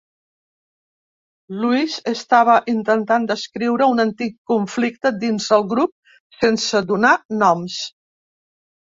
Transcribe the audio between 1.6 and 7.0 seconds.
Luis estava intentant descriure un antic conflicte dins el grup sense